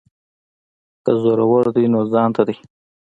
[1.03, 2.55] که زورور دی نو ځانته دی.